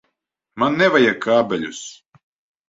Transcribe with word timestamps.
Man 0.63 0.79
nevajag 0.81 1.19
kabeļus. 1.27 1.83